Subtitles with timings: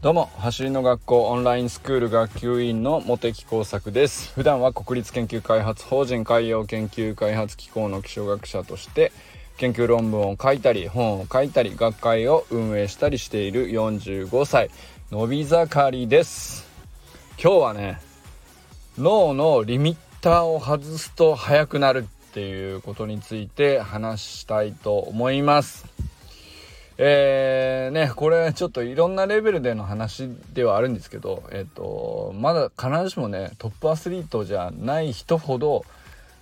[0.00, 4.32] どうも走りの学校オンラインスクール学級委員の茂木耕作です。
[4.32, 9.12] 普段は国立研究開発法人海洋研究開発機構の気象学者として
[9.58, 14.70] 研究論文を書いたり本を書いたり学会を運営したりしている45歳
[15.10, 16.66] のび盛りです。
[17.38, 18.00] 今日はね
[18.96, 22.08] 脳のリミッターを外すと速くなる。
[22.28, 25.86] っていうことについて話したいと思います
[27.00, 35.84] えー、ね、これちょっといろんなレベルでの話ではあるんですけど、えっ、ー、と、まだ必ずしもね、トップアスリートじゃない人ほど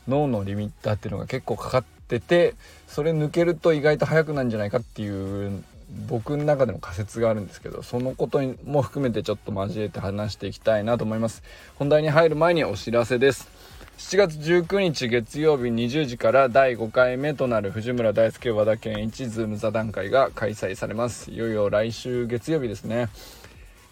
[0.09, 2.55] 脳のリミッターっていうのが結構かかってて、
[2.89, 5.63] それ抜けると意外と速くなんじゃないかっていう
[6.09, 11.43] 僕の中での仮説があるんですけど、そのことも含めてちょっと交えて話していきたいなと思います。
[11.79, 13.56] 本題に入る前にお知らせです。
[13.99, 21.31] 7月19日月曜日20時から第5回目となる藤村大輔和田健一ズーム座談会が開催されます。
[21.31, 23.09] いよいよ来週月曜日ですね。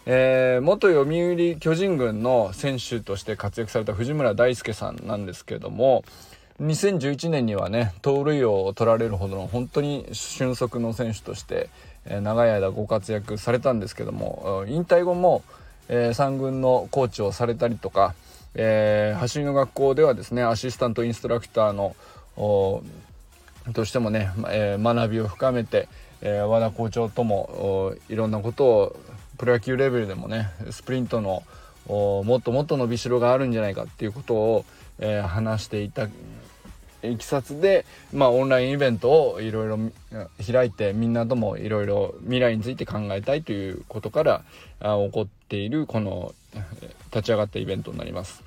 [0.05, 6.03] えー、元読売巨人軍の選手として活躍された藤村大輔さんなんですけども
[6.61, 11.69] 2011年にはね盗塁王を取られるほどの本当に俊足の選手として、
[12.05, 15.41] 長い間ご活躍されたんですけども引退後も、
[15.89, 18.13] えー、3軍のコーチをされたりとか
[18.55, 21.95] えー、走りの学校ではですねアシスタントインストラクターの
[23.73, 25.87] としてもね、えー、学びを深めて、
[26.21, 28.95] えー、和田校長ともいろんなことを
[29.37, 31.43] プロ野球レベルでもねスプリントの
[31.87, 34.65] もっともっと伸びしろがあるんじゃないかっていうことを、
[34.99, 36.07] えー、話していた
[37.03, 39.77] いきさつで、まあ、オンラインイベントをいろいろ
[40.51, 44.41] 開いてみんなともいろいろ未来について考えたいということから
[44.79, 46.33] あ起こっているこの
[47.13, 48.44] 立ち上がったイベントになります。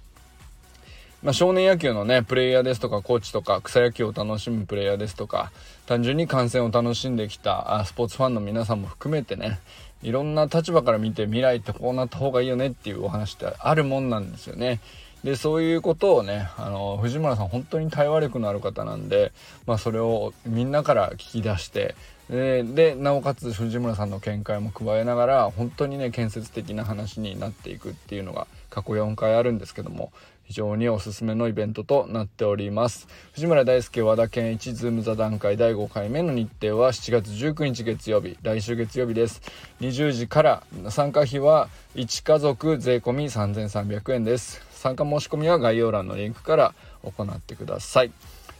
[1.23, 5.51] まあ、少年野球のね、プレイヤーですとか、コーチとか、草野球を楽しむプレイヤーですとか、
[5.87, 9.59] 単純に観戦を楽しんできたスポーツファンの皆さんも含めてね、
[10.03, 14.81] いろんな立場から見て未来ってこうなった方がいいよねっていうお話ってあるもんなんですよね。
[15.25, 19.33] でそういうことをねあの藤村さん本当に対話力のある方なんで、
[19.67, 21.97] まあ、それをみんなから聞き出して
[22.31, 30.12] ででなおかつ藤村さんの見解も加えながら本当にね建設的な話になっていくっていうのが過去4回あるんですけども
[30.48, 33.06] 非常におすすめのイベントとなっております。
[33.34, 39.42] 藤村大輔和田健一ズーム座談会第5回目の日程は7月19日月曜日来週月曜日です。
[39.82, 44.62] 20時から参加費は1家族税込3300円です。
[44.70, 48.12] 参加申し込みは概要欄のリンクから行ってください。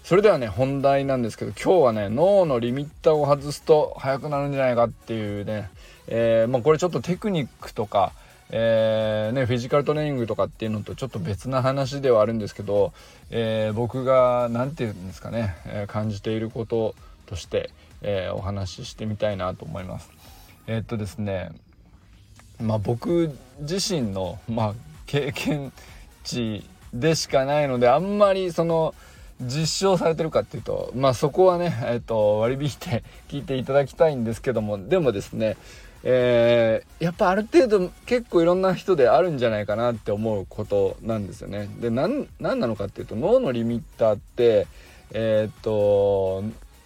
[0.05, 5.71] それではね、本題なんですけど、今日はね、脳のリミッターを外すと速くなるんじゃないかっていうね、
[6.07, 8.13] えー、まあ、これちょっとテクニックとか、
[8.51, 12.93] えー、ね、フィジカルトレーニングとかっていうのとちょっと別な話ではあるんですけど、
[13.31, 16.95] えー、僕が何て言うんですかね、え感じていること
[17.27, 17.71] として、
[18.03, 20.11] えお話ししてみたいなと思います。
[20.67, 21.51] えっとですね、
[22.61, 24.75] まあ、僕自身の、まあ、
[25.07, 25.73] 経験
[26.25, 28.95] 値でしかないのであんまりその
[29.41, 35.57] 実証されてるかっていうとまあそこはね、えー、と割り引いて聞いていただきたいんですけどもでもですね
[36.05, 41.69] えー、やっぱある程度結構いろんな人であるんじゃないかなって思うことなんですよね。
[41.81, 44.67] で何なのかっていうと脳のリミッターって
[45.13, 46.45] えっ、と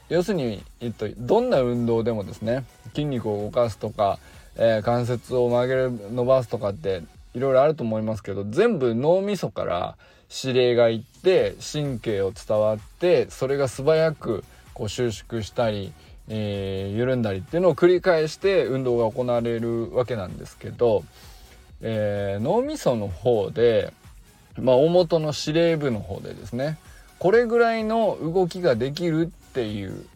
[0.08, 4.18] 要するに、えっと、どんな運動でもですね筋肉を動かすとか、
[4.56, 7.02] えー、関節を曲げる伸ばすとかって
[7.34, 9.96] いろいろあると思いますけど全部脳みそから
[10.44, 14.44] 指令がいって神経を伝わってそれが素早く
[14.74, 15.92] こう収縮したり、
[16.34, 21.04] えー、緩んだりっていうのを繰り返して運動が行われるわけなんですけど、
[21.82, 23.92] えー、脳みその方で、
[24.58, 26.78] まあ、大元の司令部の方でですね
[27.18, 30.06] これぐらいの動きができるっていう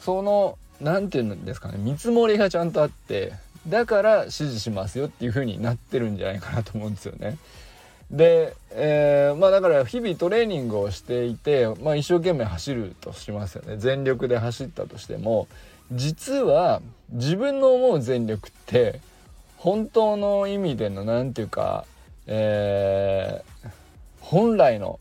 [0.00, 3.34] その何て言うんですかね見積もりがちゃんとあって
[3.68, 7.36] だから指示しますよっていう風になってるんじゃないかなと思うんですよね。
[8.10, 15.48] で、えー、まあだから日々トレーニングをしていて、まあ、一生懸命走るとしますよね全力で走ったとしても
[15.92, 16.80] 実は
[17.10, 19.00] 自分の思う全力って
[19.56, 21.84] 本当の意味での何て言うか、
[22.26, 23.70] えー、
[24.20, 25.00] 本来の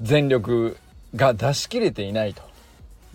[0.00, 0.76] 全力
[1.14, 2.47] が出し切れていないと。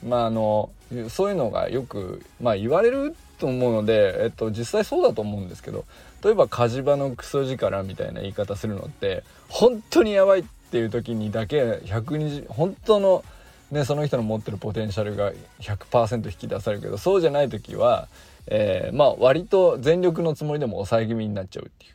[0.07, 0.69] まああの
[1.09, 5.85] そういうのがよく、まあ、言われると思うので、えっと、実際そうだと思うんですけど
[6.23, 13.23] 例えば火事場のクソ力みたいな言い方するのって本当にやばいっていう時にだけ120本当の
[13.71, 18.07] ねその人の持ってるポテンシャルが100%引き出されるけどそうじゃない時は、
[18.47, 21.94] えー、まあ割と全力のつもりでも抑え気味になっちゃうっていう。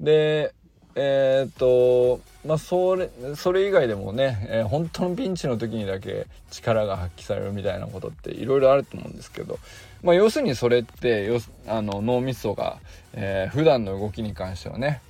[0.00, 0.54] で
[0.94, 9.58] えー、っとまあ、それそれ以外でもね、えー、本当のピンチの時にだけ力が発揮されるみたいなことっていろいろあると思うんですけど、
[10.02, 12.78] まあ、要するにそれってよあの脳みそが、
[13.14, 15.00] えー、普段の動きに関してはね、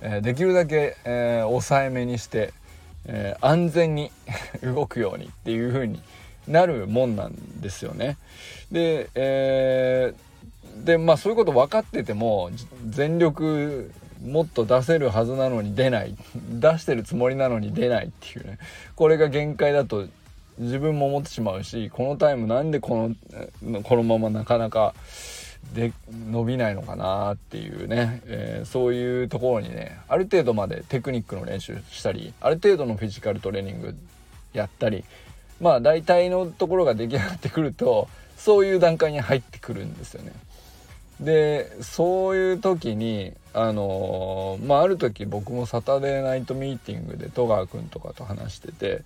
[0.00, 2.52] えー、できるだけ、えー、抑えめにして、
[3.06, 4.12] えー、安全に
[4.62, 6.00] 動くようにっていう風に
[6.46, 8.16] なるもんなんですよね。
[8.70, 12.50] で、えー、でまあそういうこと分かってても
[12.86, 13.90] 全力
[14.24, 16.16] もっと出せるはずなのに出ない。
[16.50, 18.58] 出してるつもりなのに出ないっていうね。
[18.96, 20.06] これが限界だと
[20.58, 23.10] 自分も思ってしまうしこのタイムなんでこ
[23.62, 24.94] のこのままなかなか
[25.72, 25.92] で
[26.30, 33.96] 伸びないのかなっていうね、えー、そういうところにねある程度までテクニックの練習したりある程度のフィジカルトレーニング
[34.52, 35.04] やったり
[35.60, 40.32] まあ大体のところが出来上がってくるとそういう段階に入ってくるんですよね。
[41.20, 49.02] でそういう時にあのー、まあある時僕もサタデーナイトミーティングで戸川君とかと話してて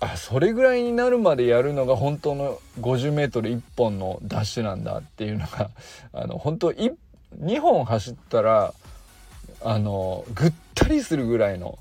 [0.00, 5.70] あそれぐらいになるまでやるのが本当の 50m1 本のダッシュなんだっていうのが
[6.14, 8.72] あの本当2本走ったら
[9.62, 11.78] あのぐったりするぐらいの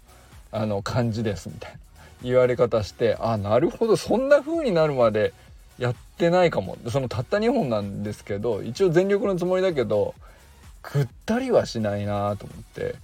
[0.51, 1.79] あの感じですみたいな
[2.23, 5.31] 言われ方してあなるほどそんな風になるまで
[5.77, 6.77] やってってないかも。
[6.89, 10.13] そのたった2本なんですけど一応全力のつもりだけど
[10.83, 12.95] ぐったりはしないなと思って。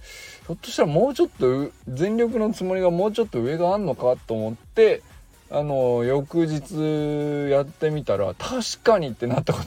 [0.46, 5.02] ひょっとしたらもうちょっと全力のつもりがもうちょっと上があんのかと思って
[5.50, 9.66] あの翌日やってみたら確かにってなったこと。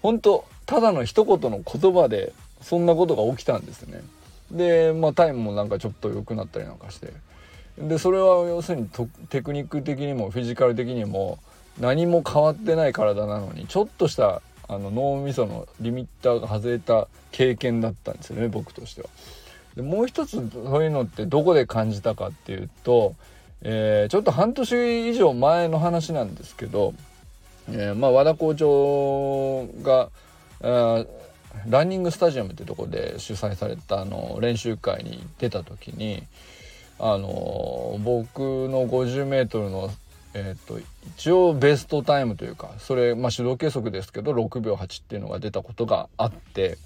[0.00, 2.32] 本当ただの一言の言葉で
[2.62, 4.02] そんなことが起きたんですね。
[4.52, 7.12] でまあタイムもなんかちょっと良くなったりなんかして。
[7.76, 8.88] でそれは要するに
[9.30, 11.40] テクニック的にもフィジカル的にも
[11.78, 19.08] 何も変わってない体なのにちょっとしたあの脳みそのリミッターが外れた経験だったんですよね僕としては。
[19.76, 23.14] でもう一つそういうのってどこで感じたかっていうと、
[23.62, 26.94] えー、ちょっと半年以上前の話なんですけど、
[27.68, 30.10] えー、まあ和田校長が
[31.66, 36.22] ランニングスタジアムってとこで主催されたあの練習会に出た時に
[36.98, 38.38] あの僕
[38.68, 39.90] の 50m の
[40.34, 40.80] えーと、
[41.16, 46.76] 一応ベストタイムというかそれ、まあ、手動計測ですけど6秒8っていうのが出たことがあって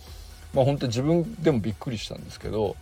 [0.54, 2.76] まあ本当自分でもびっくりしたんですけど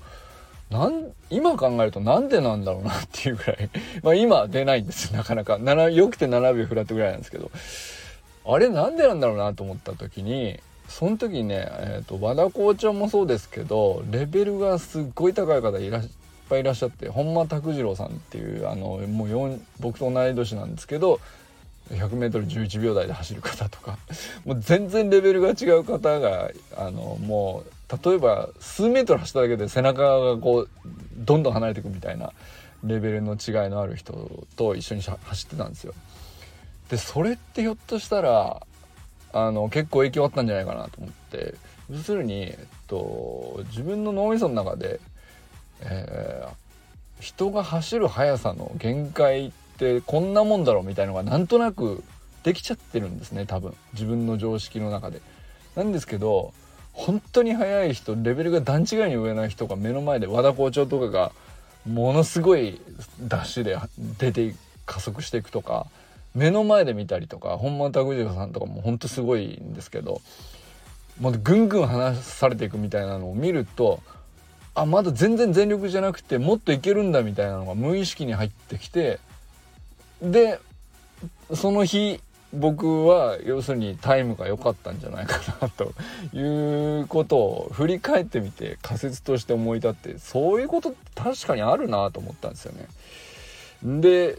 [0.71, 3.71] なん今考えるとなんでなんだろうなっていうぐらい
[4.03, 5.59] まあ今出ないんですなかなか。
[5.59, 7.51] よくて7秒フラットぐらいなんですけど。
[8.49, 16.09] あれなんでなんだろうなと思った時にその時にね、えーと、と和田校長もそうですけどレベルがすっごい高い方いらっしゃ
[16.49, 21.21] ぱいいらっしゃって本間拓次郎さんっていうあのもう僕と同い年なんですけど
[21.91, 23.99] 100m11 秒台で走る方とか
[24.45, 30.69] もう全然レベルが違う方があのもう例えば数メートル走っただけで背中がこう
[31.17, 32.33] どんどん離れていくみたいな
[32.83, 35.95] レベルの違いのある人と一緒に走ってたんですよ。
[36.91, 38.63] でそれってひょっとしたら
[39.33, 41.55] あの結構影響あったんじゃないかなと思って
[41.91, 45.01] 要するに、えっと、自分の脳みその中で
[45.81, 52.03] えー、人が走る速さの限界ってこんなもんだろうみたいのがなんとなく
[52.43, 55.21] できちゃってるんですね多分自分の常識の中で。
[55.75, 56.55] なんですけど
[56.95, 61.33] 本当に速い人レベルが段違いに上な人が目の前で和田校長とかが
[61.87, 62.81] ものすごい
[63.21, 63.79] ダッシュで
[64.19, 64.55] 出て
[64.87, 65.87] 加速していくとか
[66.35, 70.23] 目の前で見たりとか本間拓次郎さんとかも本当すごいんですけど
[71.21, 74.01] もうぐんぐん離されていくみたいなのを見ると
[74.77, 79.19] あまだ全然全力じゃなくてもっといけるんだみたいなのが無意識に入ってきて
[80.21, 80.61] で
[81.55, 82.21] その日
[82.53, 85.93] 僕は要するにタイムが良かったんじゃないかなと
[86.37, 94.01] いうことを振り返ってみて仮説として思い立ってそういうことって確かにあるなと思ったんですよね。
[94.01, 94.39] で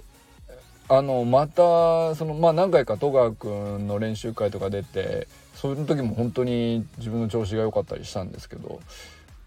[0.89, 8.79] あのまたそのまあ何回か戸川君の練習会とか出てその時も本当に自分の調子が良かったりしたんですけど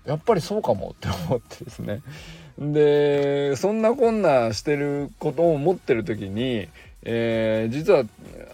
[0.06, 2.02] やっぱりそうかもって思ってですね
[2.58, 6.68] でそんなこんなしてることを思ってる時に、
[7.02, 8.04] えー、実は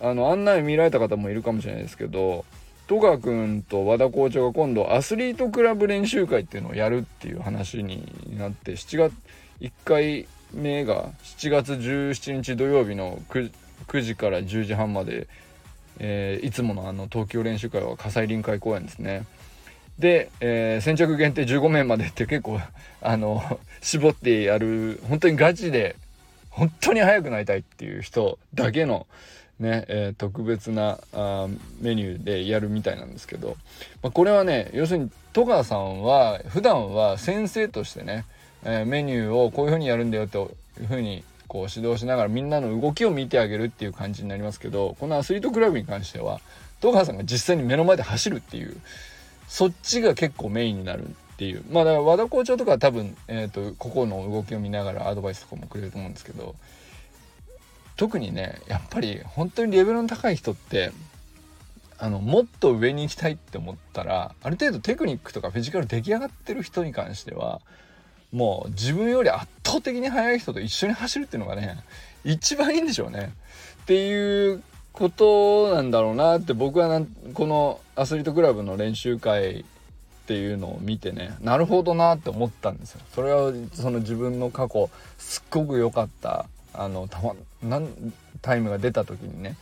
[0.00, 2.44] あの案内見られた方もいるかもしれないですけど
[2.86, 8.06] 戸川君と和田校長が今度アスリートクラブ練習会っていうのをやるっていう話に
[8.38, 9.12] なって7月
[9.60, 13.50] 1回目が7月17日土曜日の 9,
[13.88, 15.26] 9時から10時半まで、
[15.98, 19.26] えー、いつものあの東京練習会は火災臨海公園ですね。
[19.98, 22.60] で、えー、先着限定15名までって結構
[23.00, 25.96] あの 絞ってやる本当にガチで
[26.50, 29.06] 本当に速くなりたいっていう人だけの
[29.60, 31.48] ね、えー、特別なあ
[31.80, 33.56] メニューでやるみたいなんですけど、
[34.02, 38.24] まあ、これはね要するに戸川さんは普段は先生としてね
[38.68, 46.40] えー、メニューをこういう風にやるんだよという風にこう指導しながらみんなの動きを見てあげるっていう感じになりますけどこのアスリートクラブに関しては
[46.80, 48.76] 戸川さんが実際に目の前で走るっていう
[49.48, 51.64] そっちが結構メインになるっていう。
[51.70, 56.54] まあだから和田校長とかは多分、えーと、ここの動きを見ながらアドバイスとかもくれると思うんですけど
[57.96, 60.92] 特にねやっぱり本当にレベルの高い人って
[61.98, 67.60] あのもっと上に行きたいって思ったらある程度テクニックとかフィジカル出来上がってる人に関しては
[68.32, 71.78] もう自分より圧倒的に速い人と一緒に走るっていうのがね
[72.24, 73.32] 一番いいんでしょうね。
[73.82, 74.62] っていう
[74.92, 77.00] ことなんだろうなって僕は
[77.34, 79.64] このアスリートクラブの練習会っ
[80.26, 83.00] ていうのを見てねなるほどなって思ったんですよ。
[83.14, 87.88] それはその自分の過去すっごく良かったあのた、ま、なん
[88.42, 89.56] タイムが出た時にね、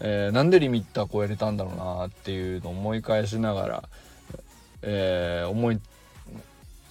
[0.00, 3.82] えー、なんでリミッター超えれたんだろうなっていうのを思い返しながら、
[4.82, 5.80] えー、思い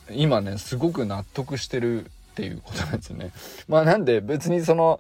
[0.09, 3.31] 今ねすごく納得してるっていうことなんですよね。
[3.67, 4.99] まあなんで別にその、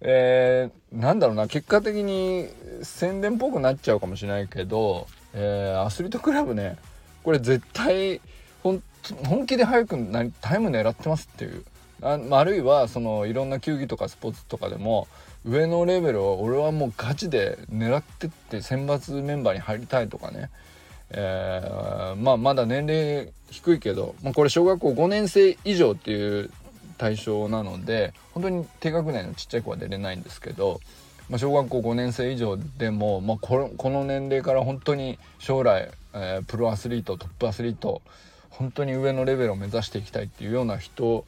[0.00, 2.48] えー、なんだろうな結果的に
[2.82, 5.06] 宣伝っぽくなっちゃうかもしれないけど、
[5.38, 6.76] えー、アスリートクラブね
[7.22, 8.20] これ絶対
[8.62, 11.64] 本気で早くなタイム狙ってますっていう。
[12.02, 15.08] ああるいはそのいろんな球技とかスポーツとかでも
[15.46, 20.50] 上のレベルを俺はもうガチで狙ってって選抜メンバーに入りたいとかね。
[21.10, 26.50] えー、まあまだ年齢低いけど、まあ、これ小学校5年生以上っていう
[26.98, 30.80] 対象なので本当に低学年のちっちゃい子は出れないんですけど、
[31.28, 38.00] まあ、小学校5年生以上でも、まあ、このこの年齢から本当に将来、えー、プロアスリートトップアスリート
[38.50, 41.24] 本当に上のレベルを目指していきたいっていうような人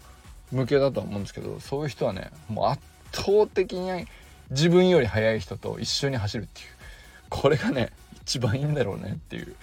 [0.53, 4.07] 向けだと思うんですけどそういう人はねもう圧倒的に
[4.51, 6.69] 自分より速い人と一緒に走るっていう。
[7.29, 7.91] これがね
[8.23, 9.55] 一番いいんだろうねっていう。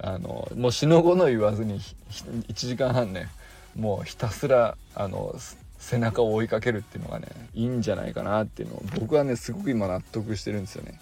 [0.00, 3.28] あのもう死の後の言わずに1時間半ね
[3.74, 5.34] もうひたすらあの
[5.78, 11.00] 背中を追いかけるっていうのがねいいんじゃないかなっていうのを僕はねすごく今納得してるんですよね。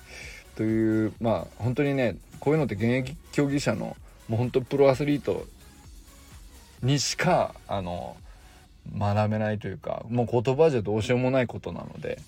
[0.54, 3.96] というまあ本当にねこういうのって現役競技者の
[4.28, 5.46] もう本当プロアスリート
[6.82, 8.16] にしかあの
[8.96, 12.18] 学べないというかもう言葉じゃどうしようもないことなので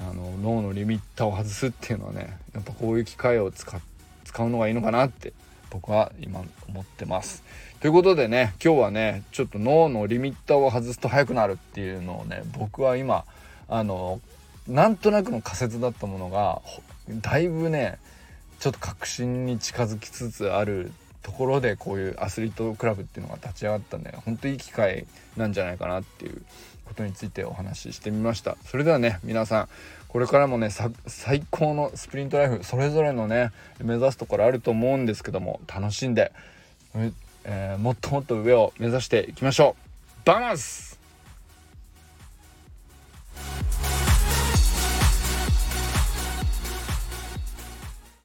[0.00, 3.80] あの脳のリミッターを外すっていうのはねやっぱこういう機会を使
[4.24, 5.32] 使うのがいいのかなって
[5.70, 7.42] 僕は今思ってます。
[7.80, 13.24] ということでね今日はねちょっと脳のリミッターを外すと速くなるっていうのをね僕は今
[13.68, 14.20] あの
[14.66, 16.60] なんとなくの仮説だったものが
[17.20, 17.98] だいぶね
[18.58, 20.92] ちょっと確信に近づきつつある
[21.28, 25.06] ところでこういうアスリートクラブっていうのが立ち上がったんで本当いい機会
[25.36, 26.40] なんじゃないかなっていう
[26.86, 28.56] ことについてお話ししてみました。
[28.64, 29.68] それではね皆さん
[30.08, 30.70] これからもね
[31.06, 36.32] 最高のスプリントライフそれぞれのね目指すところあると思うんですけども楽しんで、
[37.44, 39.76] えー、もっともっと上を目指していきましょ
[40.24, 40.24] う。
[40.24, 40.87] バマス